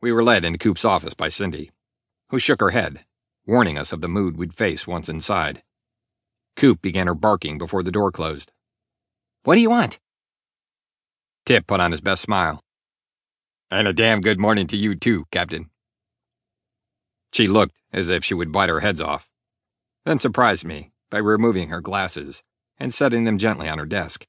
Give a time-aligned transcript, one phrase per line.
[0.00, 1.70] We were led into Coop's office by Cindy,
[2.30, 3.04] who shook her head,
[3.46, 5.62] warning us of the mood we'd face once inside.
[6.56, 8.52] Coop began her barking before the door closed.
[9.44, 9.98] What do you want?
[11.44, 12.60] Tip put on his best smile.
[13.70, 15.70] And a damn good morning to you, too, Captain.
[17.32, 19.28] She looked as if she would bite our heads off,
[20.04, 22.42] then surprised me by removing her glasses
[22.78, 24.26] and setting them gently on her desk.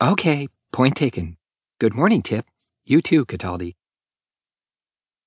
[0.00, 1.36] Okay, point taken.
[1.78, 2.46] Good morning, Tip.
[2.84, 3.74] You too, Cataldi.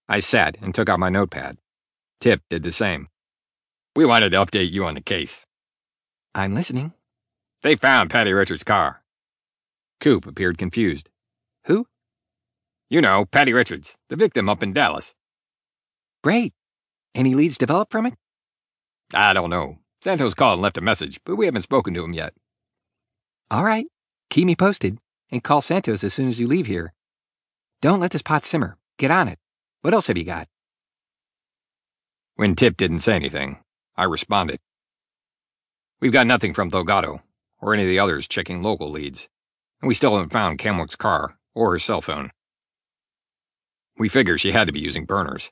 [0.07, 1.57] I sat and took out my notepad.
[2.19, 3.07] Tip did the same.
[3.95, 5.45] We wanted to update you on the case.
[6.35, 6.93] I'm listening.
[7.61, 9.03] They found Patty Richards' car.
[9.99, 11.09] Coop appeared confused.
[11.65, 11.85] Who?
[12.89, 15.15] You know, Patty Richards, the victim up in Dallas.
[16.23, 16.53] Great.
[17.15, 18.15] Any leads developed from it?
[19.13, 19.79] I don't know.
[20.01, 22.33] Santos called and left a message, but we haven't spoken to him yet.
[23.49, 23.85] All right.
[24.29, 24.97] Keep me posted,
[25.31, 26.93] and call Santos as soon as you leave here.
[27.81, 28.77] Don't let this pot simmer.
[28.97, 29.37] Get on it.
[29.83, 30.47] What else have you got?
[32.35, 33.59] When Tip didn't say anything,
[33.97, 34.61] I responded.
[35.99, 37.21] We've got nothing from Delgado,
[37.59, 39.27] or any of the others checking local leads,
[39.81, 42.31] and we still haven't found Camwick's car or her cell phone.
[43.97, 45.51] We figure she had to be using burners.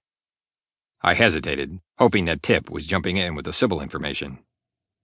[1.02, 4.40] I hesitated, hoping that Tip was jumping in with the Sybil information,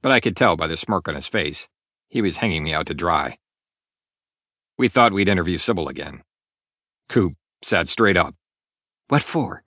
[0.02, 1.68] but I could tell by the smirk on his face
[2.08, 3.40] he was hanging me out to dry.
[4.78, 6.24] We thought we'd interview Sybil again.
[7.10, 8.34] Coop sat straight up.
[9.10, 9.64] What for?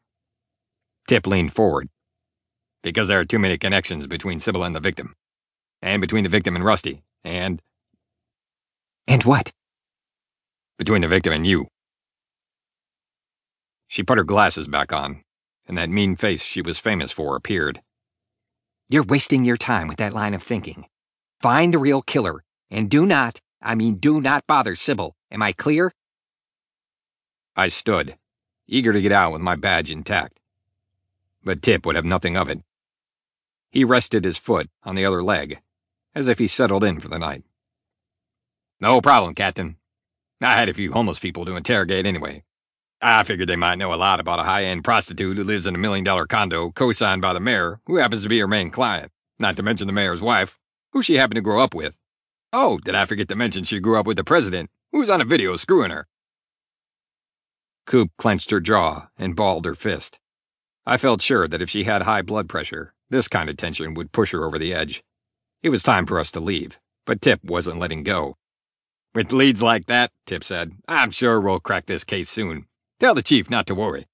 [1.08, 1.88] Tip leaned forward.
[2.82, 5.14] Because there are too many connections between Sybil and the victim,
[5.80, 7.62] and between the victim and Rusty, and.
[9.06, 9.52] And what?
[10.78, 11.68] Between the victim and you.
[13.88, 15.22] She put her glasses back on,
[15.66, 17.80] and that mean face she was famous for appeared.
[18.88, 20.86] You're wasting your time with that line of thinking.
[21.40, 25.14] Find the real killer, and do not, I mean, do not bother Sybil.
[25.30, 25.92] Am I clear?
[27.56, 28.16] I stood,
[28.70, 30.38] eager to get out with my badge intact.
[31.44, 32.60] But Tip would have nothing of it.
[33.70, 35.60] He rested his foot on the other leg,
[36.14, 37.44] as if he settled in for the night.
[38.80, 39.76] No problem, Captain.
[40.40, 42.44] I had a few homeless people to interrogate anyway.
[43.02, 45.74] I figured they might know a lot about a high end prostitute who lives in
[45.74, 48.70] a million dollar condo co signed by the mayor, who happens to be her main
[48.70, 50.58] client, not to mention the mayor's wife,
[50.92, 51.94] who she happened to grow up with.
[52.52, 55.20] Oh, did I forget to mention she grew up with the president, who was on
[55.20, 56.08] a video screwing her?
[57.86, 60.18] Coop clenched her jaw and balled her fist.
[60.86, 64.12] I felt sure that if she had high blood pressure, this kind of tension would
[64.12, 65.02] push her over the edge.
[65.62, 68.36] It was time for us to leave, but Tip wasn't letting go.
[69.14, 72.66] With leads like that, Tip said, I'm sure we'll crack this case soon.
[72.98, 74.06] Tell the chief not to worry.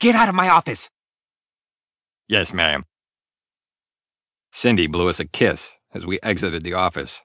[0.00, 0.90] Get out of my office!
[2.28, 2.84] Yes, ma'am.
[4.52, 7.22] Cindy blew us a kiss as we exited the office.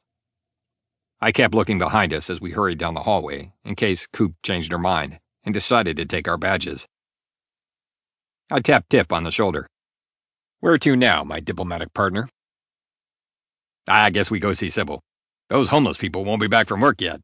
[1.19, 4.72] I kept looking behind us as we hurried down the hallway in case Coop changed
[4.72, 6.85] her mind and decided to take our badges.
[8.49, 9.67] I tapped Tip on the shoulder.
[10.59, 12.29] Where to now, my diplomatic partner?
[13.87, 15.01] I guess we go see Sybil.
[15.49, 17.19] Those homeless people won't be back from work yet.